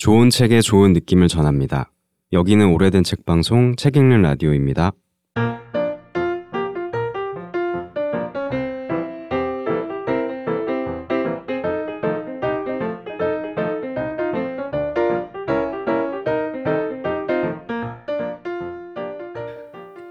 [0.00, 1.90] 좋은 책에 좋은 느낌을 전합니다.
[2.32, 4.92] 여기는 오래된 책 방송 책 읽는 라디오입니다.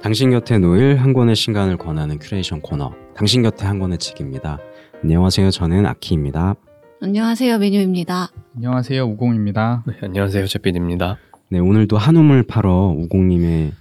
[0.04, 4.60] 당신 곁에 놓일 한 권의 신간을 권하는 큐레이션 코너 당신 곁에 한 권의 책입니다.
[5.02, 5.50] 안녕하세요.
[5.50, 6.58] 저는 아키입니다.
[7.02, 8.30] 안녕하세요, 메뉴입니다.
[8.64, 9.86] 안녕하세요 우공입니다.
[9.88, 10.46] 네, 안녕하세요.
[10.48, 11.18] 제피디입니다.
[11.50, 13.72] 네, 오늘도 한우물 팔어 우공님의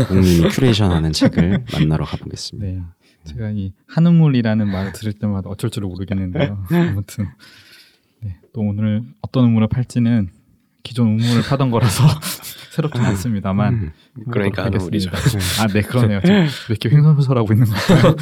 [0.00, 2.66] 우공님이 큐레이션하는 책을 만나러 가보겠습니다.
[2.66, 2.82] 네,
[3.24, 6.64] 제가 이 한우물이라는 말을 들을 때마다 어쩔 줄을 모르겠는데요.
[6.70, 7.26] 아무튼
[8.22, 10.30] 네, 또 오늘 어떤 우물을 팔지는
[10.82, 12.04] 기존 우물을 파던 거라서
[12.72, 13.92] 새롭지 않습니다만 음,
[14.30, 15.10] 그러니까 한우물이죠.
[15.10, 15.62] 하겠습니다.
[15.62, 16.20] 아, 네, 그러네요.
[16.22, 18.16] 좀왜 이렇게 횡설수설하고 있는 건가요?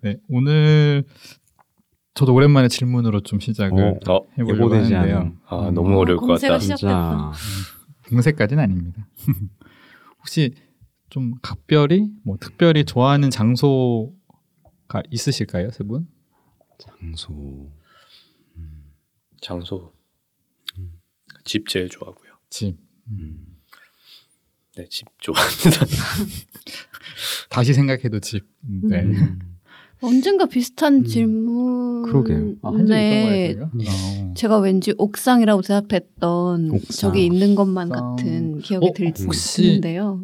[0.00, 1.04] 네, 오늘
[2.16, 5.36] 저도 오랜만에 질문으로 좀 시작을 어, 어, 해보려고 하는데요.
[5.46, 6.58] 아 너무 어려울 것 같다.
[6.58, 7.32] 시작- 진짜
[8.08, 9.06] 공세까지는 아닙니다.
[10.18, 10.54] 혹시
[11.10, 14.12] 좀 각별히 뭐 특별히 좋아하는 장소가
[15.10, 16.08] 있으실까요, 세 분?
[16.78, 17.70] 장소
[19.40, 19.92] 장소
[21.44, 22.32] 집 제일 좋아하고요.
[22.50, 22.76] 집.
[24.76, 25.86] 네, 집 좋아합니다.
[27.50, 28.44] 다시 생각해도 집.
[28.64, 29.04] 음, 네.
[30.02, 30.06] 음.
[30.06, 32.02] 언젠가 비슷한 질문.
[32.02, 32.54] 그러게요.
[32.62, 33.50] 아, 네.
[33.50, 33.90] 있던 거예요?
[34.30, 34.34] 어.
[34.34, 37.10] 제가 왠지 옥상이라고 대답했던 옥상.
[37.10, 38.16] 저기 있는 것만 옥상.
[38.16, 40.22] 같은 기억이 어, 들지 혹시- 드는데요.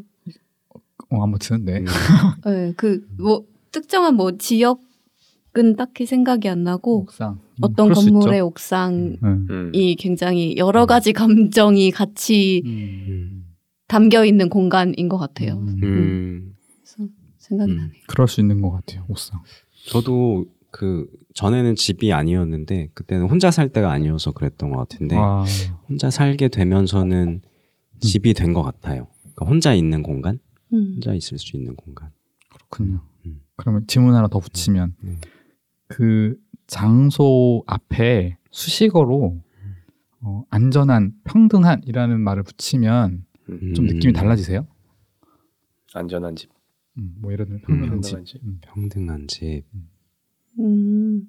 [1.11, 1.79] 어, 아무튼 네.
[1.81, 1.85] 음.
[2.45, 7.33] 네, 그 뭐 특정한 뭐 지역은 딱히 생각이 안 나고 옥상.
[7.33, 8.47] 음, 어떤 건물의 있죠.
[8.47, 9.73] 옥상이 음.
[9.99, 13.05] 굉장히 여러 가지 감정이 같이 음.
[13.09, 13.45] 음.
[13.89, 15.55] 담겨 있는 공간인 것 같아요.
[15.55, 15.81] 음.
[15.83, 16.55] 음.
[16.83, 17.77] 그래서 생각이 음.
[17.77, 17.93] 나네요.
[18.09, 19.05] 그럴 수 있는 것 같아요.
[19.09, 19.41] 옥상.
[19.87, 25.45] 저도 그 전에는 집이 아니었는데 그때는 혼자 살 때가 아니어서 그랬던 것 같은데 아,
[25.89, 27.43] 혼자 살게 되면서는
[28.01, 29.07] 집이 된 것 같아요.
[29.21, 30.39] 그러니까 혼자 있는 공간,
[30.73, 30.93] 음.
[30.95, 32.11] 혼자 있을 수 있는 공간.
[32.53, 33.01] 그렇군요.
[33.27, 33.41] 음.
[33.57, 35.21] 그러면 질문 하나 더 붙이면 음.
[35.89, 36.37] 그
[36.67, 39.41] 장소 앞에 수식어로
[40.21, 43.87] 어, 안전한, 평등한이라는 말을 붙이면 좀 음.
[43.87, 44.67] 느낌이 달라지세요?
[45.95, 46.51] 안전한 집,
[46.99, 48.13] 음, 뭐 예를 들면 평등한 집.
[48.13, 48.43] 평등한 집.
[48.45, 49.63] 음, 평등한 집.
[50.59, 51.23] 음.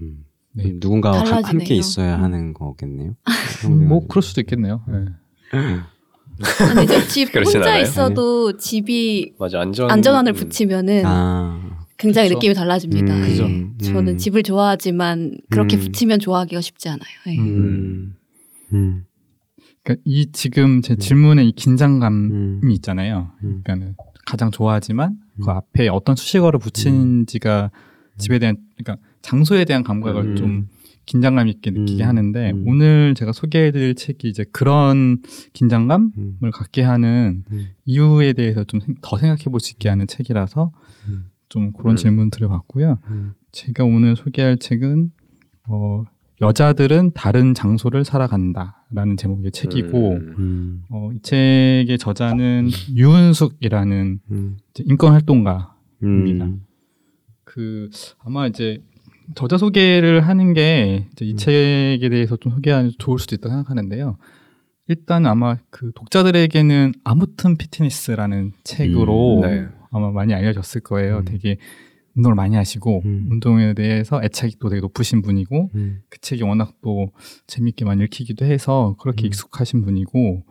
[0.00, 0.24] 음.
[0.52, 0.72] 네.
[0.74, 1.46] 누군가와 달라지네요.
[1.46, 2.22] 함께 있어야 음.
[2.22, 3.16] 하는 거겠네요.
[3.66, 4.82] 음, 뭐 그럴 수도 있겠네요.
[4.88, 5.04] 네.
[6.70, 7.82] 아니 이제 집 혼자 않아요?
[7.82, 10.34] 있어도 집이 맞아 안전 안전한을 음.
[10.34, 12.38] 붙이면은 아, 굉장히 그쵸.
[12.38, 13.14] 느낌이 달라집니다.
[13.14, 13.28] 음, 예.
[13.28, 13.92] 그죠.
[13.92, 14.18] 저는 음.
[14.18, 15.80] 집을 좋아하지만 그렇게 음.
[15.80, 17.08] 붙이면 좋아하기가 쉽지 않아요.
[17.28, 17.38] 예.
[17.38, 17.46] 음.
[17.48, 18.16] 음.
[18.72, 19.04] 음.
[19.82, 22.70] 그러니까 이 지금 제 질문의 이 긴장감이 음.
[22.70, 23.32] 있잖아요.
[23.42, 23.62] 음.
[23.64, 23.96] 그러니까는
[24.28, 25.50] 가장 좋아하지만 그 음.
[25.50, 27.70] 앞에 어떤 수식어를 붙인지가
[28.18, 30.36] 집에 대한 그러니까 장소에 대한 감각을 음.
[30.36, 30.68] 좀
[31.06, 32.08] 긴장감 있게 느끼게 음.
[32.08, 32.64] 하는데 음.
[32.66, 35.22] 오늘 제가 소개해드릴 책이 이제 그런
[35.54, 36.38] 긴장감을 음.
[36.52, 37.68] 갖게 하는 음.
[37.86, 40.70] 이유에 대해서 좀 더 생각해 볼 수 있게 하는 책이라서
[41.08, 41.30] 음.
[41.48, 41.96] 좀 그런 음.
[41.96, 42.98] 질문 드려봤고요.
[43.08, 43.32] 음.
[43.52, 45.10] 제가 오늘 소개할 책은
[45.68, 46.04] 어,
[46.40, 50.34] 여자들은 다른 장소를 살아간다라는 제목의 책이고 음.
[50.38, 50.82] 음.
[50.90, 54.56] 어, 이 책의 저자는 유은숙이라는 음.
[54.84, 55.74] 인권 활동가.
[56.02, 56.26] 음.
[56.26, 56.48] 입니다.
[57.44, 57.90] 그
[58.24, 58.82] 아마 이제
[59.34, 61.36] 저자 소개를 하는 게 이제 이 음.
[61.36, 64.16] 책에 대해서 좀 소개하면 좋을 수도 있다고 생각하는데요.
[64.86, 69.68] 일단 아마 그 독자들에게는 아무튼 피트니스라는 책으로 음, 네.
[69.90, 71.18] 아마 많이 알려졌을 거예요.
[71.18, 71.24] 음.
[71.24, 71.58] 되게
[72.18, 73.28] 운동을 많이 하시고 음.
[73.30, 76.00] 운동에 대해서 애착이 또 되게 높으신 분이고 음.
[76.10, 77.08] 그 책이 워낙 또
[77.46, 79.26] 재밌게 많이 읽히기도 해서 그렇게 음.
[79.26, 80.42] 익숙하신 분이고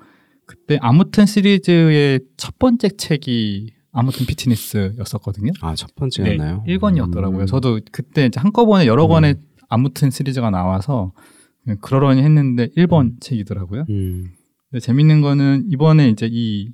[0.45, 5.51] 그때 아무튼 시리즈의 첫 번째 책이 아무튼 피트니스였었거든요.
[5.61, 6.63] 아, 첫 번째였나요?
[6.65, 7.41] 네, 1권이었더라고요.
[7.41, 7.45] 음.
[7.45, 9.09] 저도 그때 이제 한꺼번에 여러 음.
[9.09, 9.35] 권의
[9.67, 11.11] 아무튼 시리즈가 나와서
[11.81, 13.17] 그러려니 했는데 1번 음.
[13.19, 13.85] 책이더라고요.
[13.89, 14.31] 음.
[14.69, 16.71] 근데 재밌는 거는 이번에 이제 이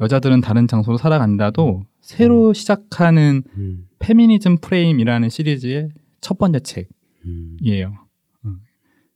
[0.00, 3.86] 여자들은 다른 장소로 살아간다도 새로 시작하는 음.
[4.00, 5.90] 페미니즘 프레임이라는 시리즈의
[6.20, 6.58] 첫 번째
[7.26, 7.56] 음.
[7.60, 7.94] 책이에요.
[8.46, 8.56] 음.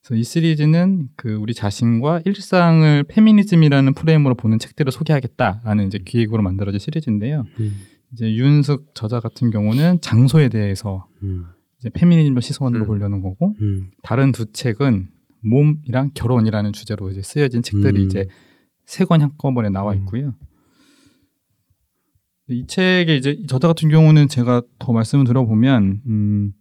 [0.00, 6.78] 그래서 이 시리즈는 그 우리 자신과 일상을 페미니즘이라는 프레임으로 보는 책들을 소개하겠다라는 이제 기획으로 만들어진
[6.78, 7.44] 시리즈인데요.
[7.60, 7.72] 음.
[8.12, 11.46] 이제 윤숙 저자 같은 경우는 장소에 대해서 음.
[11.80, 12.86] 이제 페미니즘 시선으로 음.
[12.86, 13.90] 보려는 거고 음.
[14.02, 15.08] 다른 두 책은
[15.40, 18.06] 몸이랑 결혼이라는 주제로 이제 쓰여진 책들이 음.
[18.06, 18.26] 이제
[18.86, 19.98] 세 권 한꺼번에 나와 음.
[19.98, 20.34] 있고요.
[22.48, 26.52] 이 책의 이제 이 저자 같은 경우는 제가 더 말씀을 드려보면 음,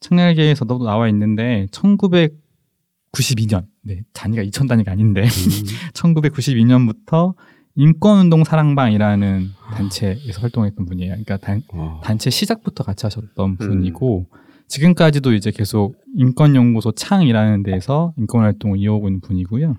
[0.00, 5.26] 청약계에서도 나와 있는데 1992년 네 단위가 2000 단위가 아닌데 음.
[5.94, 7.34] 1992년부터
[7.76, 11.10] 인권운동 사랑방이라는 단체에서 활동했던 분이에요.
[11.10, 12.00] 그러니까 단, 와.
[12.02, 14.26] 단체 시작부터 같이 하셨던 분이고
[14.68, 19.76] 지금까지도 이제 계속 인권연구소 창이라는 데에서 인권 활동을 이어오고 있는 분이고요.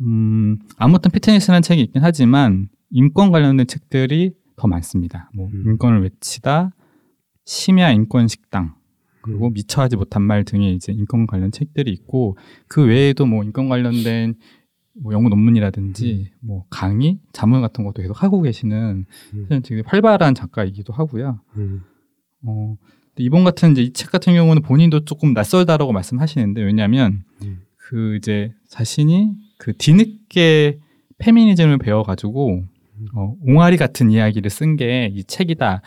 [0.00, 5.30] 음, 아무튼 피트니스라는 책이 있긴 하지만 인권 관련된 책들이 더 많습니다.
[5.34, 5.62] 뭐 음.
[5.66, 6.72] 인권을 외치다,
[7.44, 8.74] 심야 인권 식당,
[9.22, 13.68] 그리고 미처 하지 못한 말 등의 이제 인권 관련 책들이 있고 그 외에도 뭐 인권
[13.68, 14.34] 관련된
[15.00, 19.62] 뭐 연구 논문이라든지 뭐 강의, 자문 같은 것도 계속 하고 계시는 음.
[19.62, 21.40] 되게 활발한 작가이기도 하고요.
[21.56, 21.82] 음.
[22.44, 22.76] 어,
[23.14, 27.60] 근데 이번 같은 이제 이 책 같은 경우는 본인도 조금 낯설다라고 말씀하시는데 왜냐하면 음.
[27.76, 30.80] 그 이제 자신이 그 뒤늦게
[31.18, 32.64] 페미니즘을 배워가지고
[33.14, 35.82] 어, 옹알이 같은 이야기를 쓴 게 이 책이다라고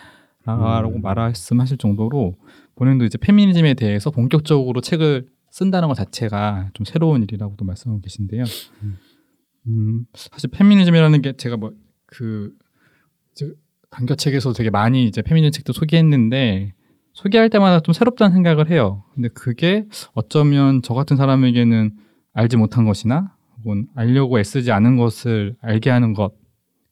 [0.96, 1.02] 음.
[1.02, 2.36] 말씀하실 정도로
[2.76, 8.44] 본인도 이제 페미니즘에 대해서 본격적으로 책을 쓴다는 것 자체가 좀 새로운 일이라고도 말씀하고 계신데요.
[8.84, 8.98] 음.
[9.68, 12.54] 음, 사실 페미니즘이라는 게 제가 뭐그
[13.90, 16.74] 단결책에서 되게 많이 이제 페미니즘 책도 소개했는데
[17.14, 19.04] 소개할 때마다 좀 새롭다는 생각을 해요.
[19.14, 21.92] 근데 그게 어쩌면 저 같은 사람에게는
[22.34, 26.32] 알지 못한 것이나 혹은 알려고 애쓰지 않은 것을 알게 하는 것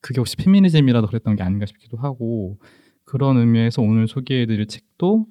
[0.01, 2.57] 그게 혹시 페미니즘이라도 그랬던 게 아닌가 싶기도 하고
[3.06, 5.25] 그런 의미에서 오늘 소개해드릴 책도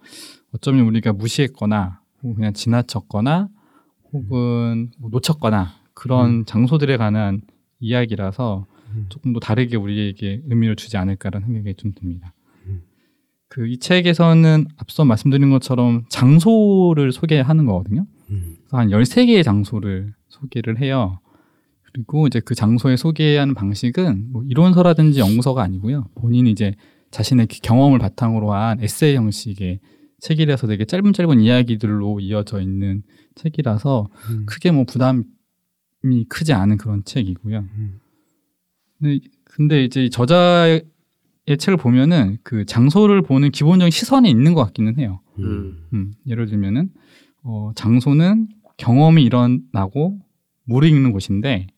[0.53, 3.49] 어쩌면 우리가 무시했거나 혹은 그냥 지나쳤거나
[4.13, 7.43] 혹은 뭐 놓쳤거나 그런 장소들에 관한
[7.81, 9.07] 이야기라서 음.
[9.09, 12.33] 조금 더 다르게 우리에게 의미를 주지 않을까라는 생각이 좀 듭니다.
[12.67, 12.83] 음.
[13.49, 18.07] 그이 책에서는 앞서 말씀드린 것처럼 장소를 소개하는 거거든요.
[18.31, 18.57] 음.
[18.61, 21.21] 그래서 한 13개의 장소를 소개를 해요.
[22.07, 26.07] 그리고 이제 그 장소에 소개하는 방식은 뭐 이론서라든지 연구서가 아니고요.
[26.15, 26.75] 본인이 이제
[27.11, 29.81] 자신의 그 경험을 바탕으로 한 에세이 형식의
[30.21, 33.03] 책이라서 되게 짧은 짧은 이야기들로 이어져 있는
[33.35, 34.47] 책이라서 음.
[34.47, 35.25] 크게 뭐 부담이
[36.29, 37.59] 크지 않은 그런 책이고요.
[37.59, 37.99] 음.
[38.99, 40.85] 근데, 근데 이제 이 저자의
[41.47, 45.21] 책을 보면은 그 장소를 보는 기본적인 시선이 있는 것 같기는 해요.
[45.39, 45.87] 음.
[45.93, 46.91] 음, 예를 들면은
[47.43, 50.19] 어, 장소는 경험이 일어나고
[50.65, 51.69] 무르익는 곳인데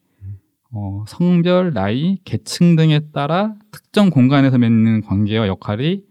[0.72, 6.05] 어, 성별, 나이, 계층 등에 따라 특정 공간에서 맺는 관계와 역할이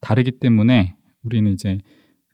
[0.00, 1.78] 다르기 때문에 우리는 이제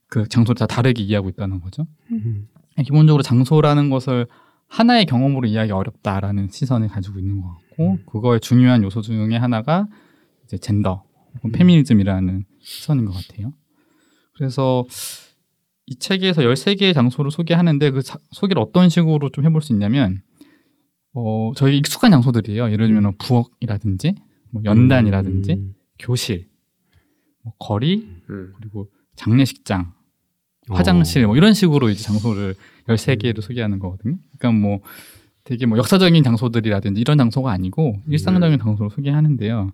[0.09, 1.87] 그 장소를 다 다르게 이해하고 있다는 거죠.
[2.11, 2.49] 음.
[2.85, 4.27] 기본적으로 장소라는 것을
[4.69, 9.87] 하나의 경험으로 이해하기 어렵다라는 시선을 가지고 있는 것 같고 그거의 중요한 요소 중에 하나가
[10.45, 11.05] 이제 젠더
[11.37, 13.53] 혹은 페미니즘이라는 시선인 것 같아요.
[14.35, 14.85] 그래서
[15.87, 20.23] 이 책에서 13개의 장소를 소개하는데 그 자- 소개를 어떤 식으로 좀 해볼 수 있냐면
[21.15, 22.71] 어, 저희 익숙한 장소들이에요.
[22.71, 24.15] 예를 들면 부엌이라든지
[24.51, 25.75] 뭐 연단이라든지 음.
[25.99, 26.49] 교실,
[27.43, 28.53] 뭐 거리 음.
[28.59, 29.93] 그리고 장례식장
[30.69, 31.29] 화장실 어.
[31.29, 32.55] 뭐 이런 식으로 이제 장소를
[32.87, 34.17] 13개를 소개하는 거거든요.
[34.39, 34.81] 그러니까 뭐
[35.45, 39.73] 되게 뭐 역사적인 장소들이라든지 이런 장소가 아니고 일상적인 장소를 소개하는데요.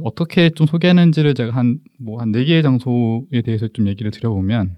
[0.00, 4.76] 어떻게 좀 소개하는지를 제가 한 뭐 한 네 개의 장소에 대해서 좀 얘기를 드려보면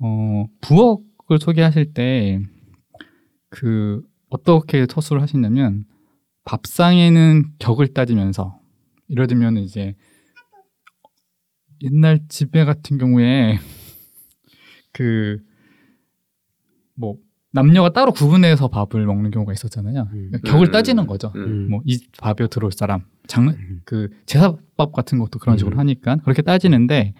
[0.00, 2.40] 어 부엌을 소개하실 때
[3.50, 5.84] 그 어떻게 서술을 하시냐면
[6.44, 8.58] 밥상에는 격을 따지면서
[9.10, 9.94] 예를 들면 이제
[11.82, 13.58] 옛날 집에 같은 경우에
[14.92, 15.38] 그
[16.96, 17.16] 뭐
[17.52, 20.08] 남녀가 따로 구분해서 밥을 먹는 경우가 있었잖아요.
[20.12, 20.28] 음.
[20.30, 20.72] 그러니까 격을 음.
[20.72, 21.32] 따지는 거죠.
[21.36, 21.68] 음.
[21.70, 23.80] 뭐이 밥에 들어올 사람, 장, 음.
[23.84, 25.78] 그 제사밥 같은 것도 그런 식으로 음.
[25.80, 27.14] 하니까 그렇게 따지는데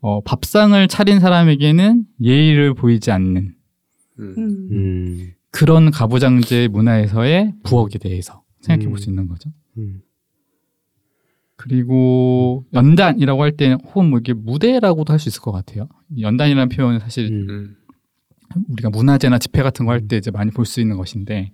[0.00, 3.54] 어, 밥상을 차린 사람에게는 예의를 보이지 않는
[4.18, 5.32] 음.
[5.50, 8.98] 그런 가부장제 문화에서의 부엌에 대해서 생각해 볼 음.
[8.98, 9.50] 수 있는 거죠.
[9.78, 10.00] 음.
[11.56, 15.88] 그리고 연단이라고 할 때는 혹은 뭐 이게 무대라고도 할 수 있을 것 같아요.
[16.14, 17.46] 이 연단이라는 표현은 사실 음.
[17.48, 17.76] 음.
[18.68, 21.50] 우리가 문화제나 집회 같은 거 할 때 이제 많이 볼 수 있는 것인데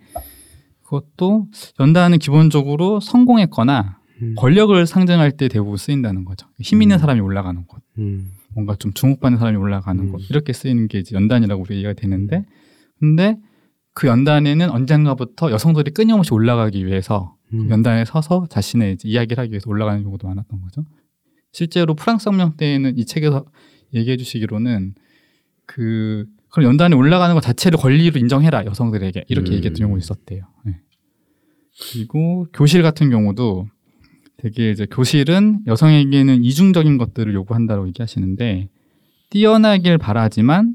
[0.83, 1.49] 그것도
[1.81, 4.35] 연단은 기본적으로 성공했거나 음.
[4.37, 6.47] 권력을 상징할 때 대부분 쓰인다는 거죠.
[6.61, 6.99] 힘 있는 음.
[6.99, 8.31] 사람이 올라가는 곳, 음.
[8.55, 10.13] 뭔가 좀 주목받는 사람이 올라가는 음.
[10.13, 12.45] 곳 이렇게 쓰이는 게 이제 연단이라고 우리가 이해가 되는데
[13.01, 13.39] 근데
[13.95, 17.71] 그 연단에는 언젠가부터 여성들이 끊임없이 올라가기 위해서 음.
[17.71, 20.85] 연단에 서서 자신의 이야기를 하기 위해서 올라가는 경우도 많았던 거죠.
[21.53, 23.45] 실제로 프랑스 혁명 때에는 이 책에서
[23.95, 24.95] 얘기해 주시기로는
[25.67, 29.55] 그 그런 연단에 올라가는 것 자체를 권리로 인정해라 여성들에게 이렇게 음.
[29.55, 30.45] 얘기했던 경우가 있었대요.
[30.65, 30.81] 네.
[31.93, 33.69] 그리고 교실 같은 경우도
[34.37, 38.69] 되게 이제 교실은 여성에게는 이중적인 것들을 요구한다고 얘기하시는데
[39.31, 40.75] 뛰어나길 바라지만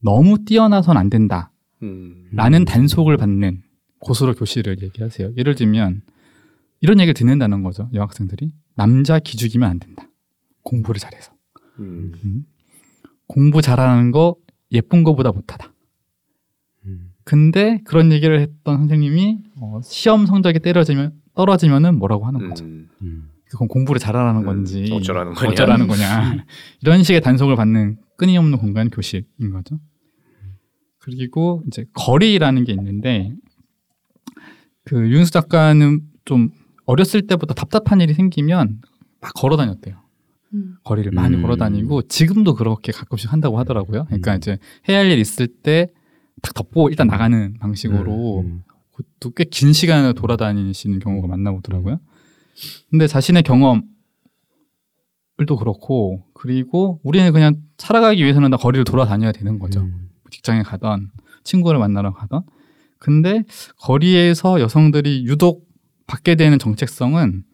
[0.00, 1.50] 너무 뛰어나선 안 된다.
[1.84, 2.28] 음.
[2.32, 2.64] 라는 음.
[2.64, 3.62] 단속을 받는
[3.98, 5.32] 곳으로 교실을 얘기하세요.
[5.36, 6.02] 예를 들면
[6.80, 7.88] 이런 얘기를 듣는다는 거죠.
[7.94, 10.08] 여학생들이 남자 기죽이면 안 된다.
[10.62, 11.32] 공부를 잘해서
[11.78, 12.12] 음.
[12.24, 12.44] 음.
[13.26, 14.36] 공부 잘하는 거
[14.72, 15.72] 예쁜 거보다 못하다.
[16.86, 17.12] 음.
[17.24, 22.64] 근데 그런 얘기를 했던 선생님이 어, 시험 성적이 떨어지면 떨어지면은 뭐라고 하는 거죠.
[22.64, 22.88] 음.
[23.02, 23.30] 음.
[23.50, 25.50] 그건 공부를 잘하라는 음, 건지 어쩌라는 거냐.
[25.50, 26.44] 어쩌라는 거냐.
[26.82, 29.78] 이런 식의 단속을 받는 끊임없는 공간 교실인 거죠.
[31.04, 33.32] 그리고 이제 거리라는 게 있는데
[34.84, 36.50] 그 윤수 작가는 좀
[36.86, 38.80] 어렸을 때부터 답답한 일이 생기면
[39.20, 39.96] 막 걸어 다녔대요.
[40.54, 40.76] 음.
[40.84, 41.42] 거리를 많이 음.
[41.42, 44.04] 걸어 다니고 지금도 그렇게 가끔씩 한다고 하더라고요.
[44.06, 44.36] 그러니까 음.
[44.38, 44.58] 이제
[44.88, 45.88] 해야 할 일 있을 때
[46.42, 52.00] 딱 덮고 일단 나가는 방식으로 음, 그것도 꽤 긴 시간을 돌아다니시는 경우가 많나 보더라고요.
[52.90, 53.86] 근데 자신의 경험을도
[55.58, 59.80] 그렇고 그리고 우리는 그냥 살아가기 위해서는 다 거리를 돌아다녀야 되는 거죠.
[59.80, 60.10] 음.
[60.34, 61.10] 직장에 가던
[61.44, 62.42] 친구를 만나러 가던
[62.98, 63.44] 근데
[63.78, 65.66] 거리에서 여성들이 유독
[66.06, 67.44] 받게 되는 정체성은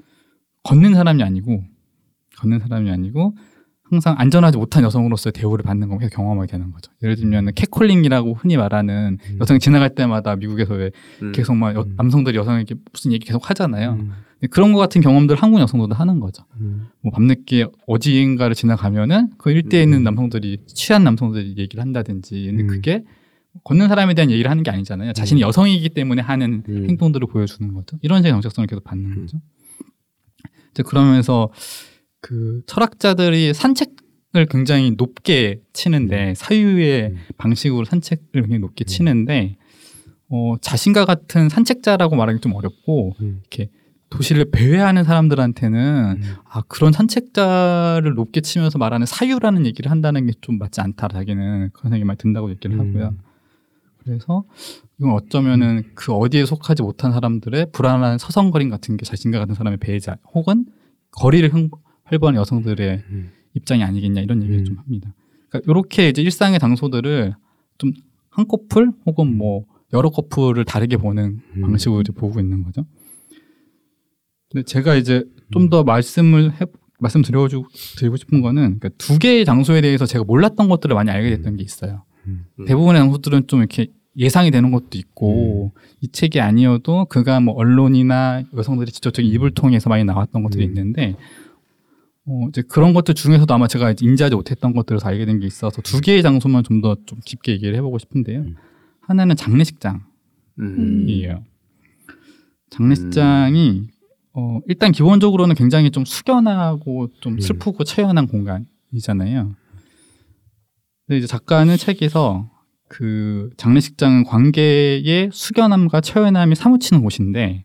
[0.63, 1.63] 걷는 사람이 아니고
[2.39, 3.35] 걷는 사람이 아니고
[3.85, 6.93] 항상 안전하지 못한 여성으로서의 대우를 받는 걸 계속 경험하게 되는 거죠.
[7.03, 9.39] 예를 들면 캣콜링이라고 흔히 말하는 음.
[9.41, 10.91] 여성이 지나갈 때마다 미국에서 왜
[11.23, 11.33] 음.
[11.33, 11.95] 계속 막 여- 음.
[11.97, 13.95] 남성들이 여성에게 무슨 얘기 계속 하잖아요.
[13.95, 14.13] 음.
[14.49, 16.45] 그런 것 같은 경험들 한국 여성들도 하는 거죠.
[16.61, 16.89] 음.
[17.03, 20.05] 뭐 밤늦게 어디인가를 지나가면은 그 일대에 있는 음.
[20.05, 22.67] 남성들이 취한 남성들이 얘기를 한다든지 근데 음.
[22.67, 23.05] 그게
[23.65, 25.13] 걷는 사람에 대한 얘기를 하는 게 아니잖아요.
[25.13, 26.87] 자신이 여성이기 때문에 하는 음.
[26.89, 27.99] 행동들을 보여주는 거죠.
[28.01, 29.21] 이런 식의 정체성을 계속 받는 음.
[29.21, 29.41] 거죠.
[30.71, 31.51] 이제 그러면서
[32.21, 37.17] 그 철학자들이 산책을 굉장히 높게 치는데 사유의 음.
[37.37, 38.87] 방식으로 산책을 굉장히 높게 음.
[38.87, 39.57] 치는데
[40.29, 43.43] 어, 자신과 같은 산책자라고 말하기 좀 어렵고 음.
[44.11, 46.35] 도시를 배회하는 사람들한테는 음.
[46.49, 51.91] 아 그런 산책자를 높게 치면서 말하는 사유라는 얘기를 한다는 게 좀 맞지 않다 자기는 그런
[51.91, 53.15] 생각이 많이 든다고 얘기를 하고요.
[53.99, 54.45] 그래서
[54.99, 60.17] 이건 어쩌면은 그 어디에 속하지 못한 사람들의 불안한 서성거림 같은 게 자신과 같은 사람의 배회자
[60.35, 60.67] 혹은
[61.13, 61.69] 거리를 흥-
[62.05, 63.31] 활보하는 여성들의 음.
[63.55, 64.65] 입장이 아니겠냐 이런 얘기를 음.
[64.65, 65.15] 좀 합니다.
[65.51, 67.35] 그러니까 이렇게 이제 일상의 장소들을
[67.79, 67.93] 좀
[68.33, 71.61] 한 커플 혹은 뭐 여러 커플을 다르게 보는 음.
[71.63, 72.87] 방식으로 이제 보고 있는 거죠.
[74.51, 76.67] 근데 제가 이제 좀 더 말씀을 해,
[77.01, 77.49] 말씀드려
[77.97, 81.63] 드리고 싶은 거는 그러니까 두 개의 장소에 대해서 제가 몰랐던 것들을 많이 알게 됐던 게
[81.65, 82.05] 있어요.
[82.27, 82.45] 음.
[82.59, 82.65] 음.
[82.67, 88.91] 대부분의 장소들은 좀 이렇게 예상이 되는 것도 있고 이 책이 아니어도 그가 뭐 언론이나 여성들이
[88.93, 90.69] 직접적인 입을 통해서 많이 나왔던 것들이 음.
[90.69, 91.17] 있는데
[92.27, 95.81] 어 이제 그런 것들 중에서도 아마 제가 인지하지 못했던 것들을 다 알게 된 게 있어서
[95.83, 98.41] 두 개의 장소만 좀더좀 깊게 얘기를 해보고 싶은데요.
[98.41, 98.57] 음.
[99.01, 100.01] 하나는 장례식장이에요.
[100.59, 101.45] 음.
[102.71, 103.83] 장례식장이
[104.41, 107.41] 어 일단 기본적으로는 굉장히 좀 숙연하고 좀 음.
[107.41, 109.55] 슬프고 처연한 공간이잖아요.
[111.07, 112.51] 근데 이제 작가는 책에서
[112.89, 117.65] 그 장례식장은 관계의 숙연함과 처연함이 사무치는 곳인데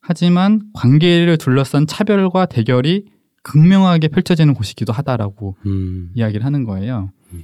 [0.00, 3.06] 하지만 관계를 둘러싼 차별과 대결이
[3.42, 6.10] 극명하게 펼쳐지는 곳이기도 하다라고 음.
[6.14, 7.10] 이야기를 하는 거예요.
[7.32, 7.42] 음.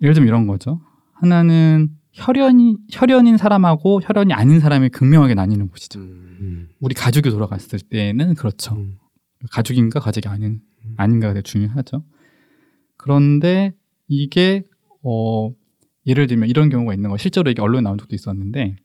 [0.00, 0.80] 예를 들면 이런 거죠.
[1.14, 5.98] 하나는 혈연이 혈연인 사람하고 혈연이 아닌 사람이 극명하게 나뉘는 곳이죠.
[5.98, 6.36] 음.
[6.40, 6.68] 음.
[6.80, 8.74] 우리 가족이 돌아갔을 때는 그렇죠.
[8.74, 8.98] 음.
[9.50, 10.94] 가족인가 가족이 아닌 음.
[10.96, 12.04] 아닌가가 되게 중요하죠.
[12.96, 13.72] 그런데
[14.08, 14.64] 이게
[15.02, 15.50] 어
[16.06, 18.76] 예를 들면 이런 경우가 있는 거 실제로 이게 언론에 나온 적도 있었는데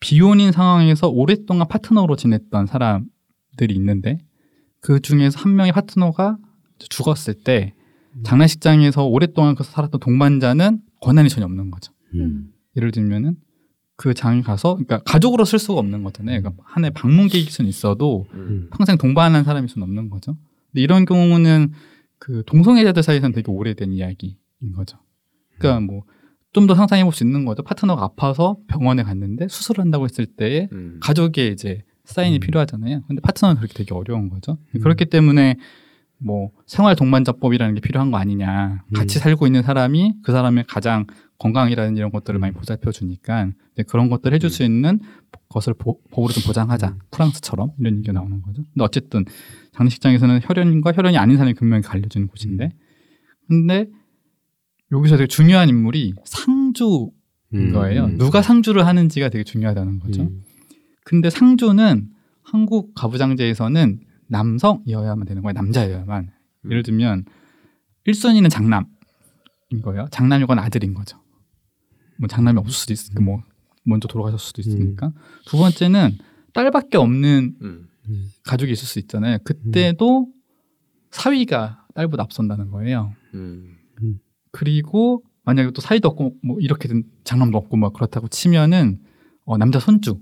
[0.00, 4.18] 비혼인 상황에서 오랫동안 파트너로 지냈던 사람들이 있는데
[4.80, 6.38] 그 중에서 한 명의 파트너가
[6.78, 7.74] 죽었을 때
[8.24, 11.92] 장례식장에서 오랫동안 그 살았던 동반자는 권한이 전혀 없는 거죠.
[12.14, 12.52] 음.
[12.76, 13.36] 예를 들면은
[13.96, 16.40] 그 장에 가서 그러니까 가족으로 쓸 수가 없는 거잖아요.
[16.40, 18.68] 그러니까 한 해 방문 계획일 수는 있어도 음.
[18.76, 20.36] 평생 동반한 사람일 수는 없는 거죠.
[20.72, 21.72] 근데 이런 경우는
[22.18, 24.36] 그 동성애자들 사이에서는 되게 오래된 이야기인
[24.74, 24.98] 거죠.
[25.58, 26.02] 그러니까 뭐
[26.52, 27.62] 좀 더 상상해 볼 수 있는 거죠.
[27.62, 30.98] 파트너가 아파서 병원에 갔는데 수술을 한다고 했을 때에 음.
[31.00, 32.40] 가족의 이제 사인이 음.
[32.40, 33.02] 필요하잖아요.
[33.06, 34.58] 근데 파트너는 그렇게 되게 어려운 거죠.
[34.74, 34.80] 음.
[34.80, 35.56] 그렇기 때문에
[36.18, 38.82] 뭐 생활 동반자법이라는 게 필요한 거 아니냐.
[38.94, 39.20] 같이 음.
[39.20, 41.06] 살고 있는 사람이 그 사람의 가장
[41.40, 43.50] 건강이라는 이런 것들을 많이 보살펴 주니까
[43.88, 44.50] 그런 것들 해줄 음.
[44.50, 45.00] 수 있는
[45.48, 46.88] 것을 보- 법으로 좀 보장하자.
[46.88, 46.98] 음.
[47.10, 48.62] 프랑스처럼 이런 얘기가 나오는 거죠.
[48.72, 49.24] 근데 어쨌든
[49.72, 52.70] 장례식장에서는 혈연과 혈연이 아닌 사람이 분명히 갈려지는 곳인데
[53.48, 53.88] 근데
[54.92, 57.10] 여기서 되게 중요한 인물이 상주인
[57.54, 57.72] 음.
[57.72, 58.04] 거예요.
[58.04, 58.18] 음.
[58.18, 60.22] 누가 상주를 하는지가 되게 중요하다는 거죠.
[60.22, 60.42] 음.
[61.04, 62.08] 근데 상주는
[62.42, 65.52] 한국 가부장제에서는 남성이어야만 되는 거예요.
[65.54, 66.30] 남자여야만.
[66.66, 66.70] 음.
[66.70, 67.24] 예를 들면
[68.06, 68.86] 1순위는 장남인
[69.82, 70.06] 거예요.
[70.10, 71.18] 장남이거나 아들인 거죠.
[72.20, 73.42] 뭐 장남이 없을 수도 있으니까 뭐
[73.82, 75.12] 먼저 돌아가실 수도 있으니까.
[75.46, 76.18] 두 번째는
[76.52, 77.88] 딸밖에 없는 음.
[78.08, 78.30] 음.
[78.44, 79.38] 가족이 있을 수 있잖아요.
[79.42, 80.28] 그때도
[81.10, 83.14] 사위가 딸보다 앞선다는 거예요.
[83.34, 83.76] 음.
[84.52, 89.00] 그리고 만약에 또 사위도 없고 뭐 이렇게 된 장남도 없고 막 그렇다고 치면은
[89.44, 90.20] 어, 남자 손주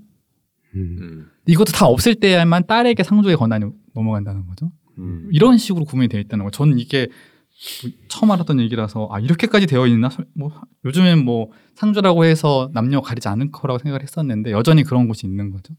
[0.75, 0.97] 음.
[1.01, 1.27] 음.
[1.47, 4.71] 이것도 다 없을 때야만 딸에게 상조의 권한이 넘어간다는 거죠.
[4.97, 5.29] 음.
[5.31, 6.51] 이런 식으로 구분이 되어 있다는 거예요.
[6.51, 7.07] 저는 이게
[8.07, 10.09] 처음 알았던 얘기라서 아 이렇게까지 되어 있나?
[10.33, 10.51] 뭐
[10.85, 15.73] 요즘엔 뭐 상조라고 해서 남녀 가리지 않을 거라고 생각을 했었는데 여전히 그런 곳이 있는 거죠.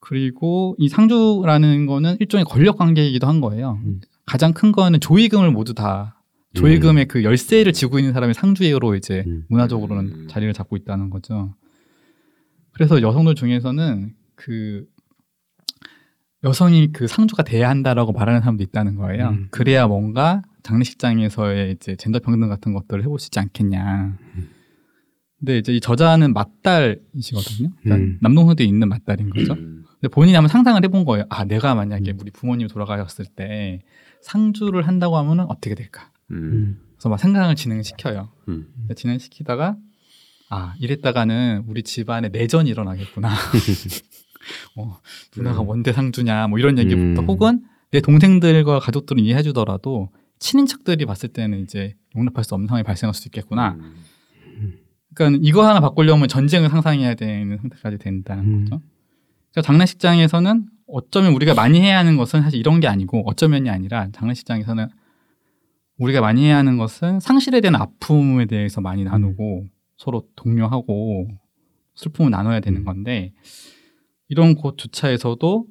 [0.00, 3.78] 그리고 이 상주라는 거는 일종의 권력 관계이기도 한 거예요.
[3.84, 4.00] 음.
[4.26, 6.20] 가장 큰 거는 조의금을 모두 다
[6.54, 9.44] 조회금의 그 열쇠를 쥐고 있는 사람이 상주로 이제 음.
[9.48, 10.28] 문화적으로는 음.
[10.28, 11.54] 자리를 잡고 있다는 거죠.
[12.72, 14.84] 그래서 여성들 중에서는 그
[16.44, 19.28] 여성이 그 상주가 돼야 한다라고 말하는 사람도 있다는 거예요.
[19.28, 19.48] 음.
[19.50, 24.16] 그래야 뭔가 장례식장에서의 이제 젠더 평등 같은 것들을 해볼 수 있지 않겠냐.
[25.38, 27.70] 근데 이제 이 저자는 맞달이시거든요.
[27.80, 28.18] 그러니까 음.
[28.20, 29.54] 남동생도 있는 맞달인 거죠.
[29.54, 29.84] 음.
[30.00, 31.24] 근데 본인이 한번 상상을 해본 거예요.
[31.28, 33.82] 아, 내가 만약에 우리 부모님이 돌아가셨을 때
[34.22, 36.10] 상주를 한다고 하면은 어떻게 될까?
[36.30, 36.78] 음.
[36.94, 38.30] 그래서 막 생각을 진행시켜요.
[38.48, 38.66] 음.
[38.94, 39.76] 진행시키다가
[40.50, 43.30] 아 이랬다가는 우리 집안에 내전이 일어나겠구나.
[44.76, 44.98] 어,
[45.36, 45.68] 누나가 음.
[45.68, 47.26] 원대 상주냐 뭐 이런 얘기부터 음.
[47.26, 53.14] 혹은 내 동생들과 가족들은 이해해 주더라도 친인척들이 봤을 때는 이제 용납할 수 없는 상황이 발생할
[53.14, 53.76] 수도 있겠구나.
[53.78, 53.94] 음.
[55.14, 58.64] 그러니까 이거 하나 바꾸려면 전쟁을 상상해야 되는 상태까지 된다는 음.
[58.64, 58.82] 거죠.
[59.52, 64.88] 그러니까 장례식장에서는 어쩌면 우리가 많이 해야 하는 것은 사실 이런 게 아니고 어쩌면이 아니라 장례식장에서는
[65.98, 69.66] 우리가 많이 해야 하는 것은 상실에 대한 아픔에 대해서 많이 나누고
[69.96, 71.28] 서로 독려하고
[71.94, 72.84] 슬픔을 나눠야 되는 음.
[72.84, 73.34] 건데
[74.30, 75.66] 이런 곳조차에서도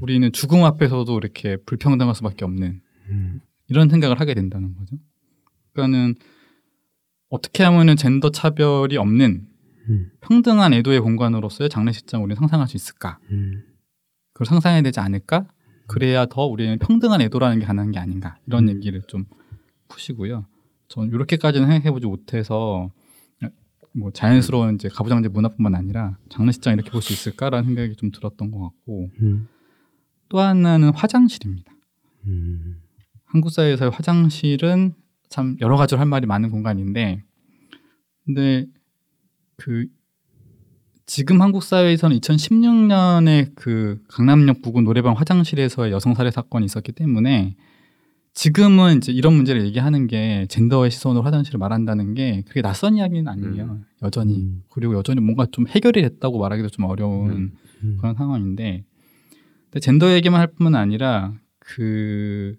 [0.00, 3.40] 우리는 죽음 앞에서도 이렇게 불평등할 수밖에 없는 음.
[3.68, 4.96] 이런 생각을 하게 된다는 거죠.
[5.72, 6.14] 그러니까는
[7.30, 9.46] 어떻게 하면은 젠더 차별이 없는
[9.88, 10.10] 음.
[10.20, 13.18] 평등한 애도의 공간으로서의 장례식장 우리는 상상할 수 있을까?
[13.30, 13.64] 음.
[14.34, 15.48] 그걸 상상해야 되지 않을까?
[15.86, 18.36] 그래야 더 우리는 평등한 애도라는 게 가능한 게 아닌가?
[18.46, 18.76] 이런 음.
[18.76, 19.24] 얘기를 좀
[19.88, 20.44] 푸시고요.
[20.88, 22.90] 전 이렇게까지는 생각해보지 못해서
[23.92, 28.60] 뭐 자연스러운 이제 가부장제 문화뿐만 아니라 장례식장 이렇게 볼 수 있을까라는 생각이 좀 들었던 것
[28.60, 29.48] 같고 음.
[30.28, 31.72] 또 하나는 화장실입니다.
[32.26, 32.80] 음.
[33.24, 34.94] 한국 사회에서의 화장실은
[35.28, 37.22] 참 여러 가지로 할 말이 많은 공간인데,
[38.24, 38.66] 근데
[39.56, 39.86] 그
[41.06, 47.56] 지금 한국 사회에서는 2016년에 그 강남역 부근 노래방 화장실에서의 여성 살해 사건이 있었기 때문에
[48.32, 53.64] 지금은 이제 이런 문제를 얘기하는 게 젠더의 시선으로 화장실을 말한다는 게 그게 낯선 이야기는 아니에요.
[53.64, 53.84] 음.
[54.02, 54.62] 여전히 음.
[54.70, 57.52] 그리고 여전히 뭔가 좀 해결이 됐다고 말하기도 좀 어려운 음.
[57.82, 57.96] 음.
[57.98, 58.84] 그런 상황인데
[59.64, 62.56] 근데 젠더 얘기만 할 뿐만 아니라 그